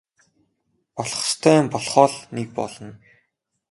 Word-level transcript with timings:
Болох 0.95 1.21
ёстой 1.29 1.55
юм 1.61 1.67
болохоо 1.73 2.07
л 2.11 2.15
нэг 2.35 2.49
болно. 2.57 2.89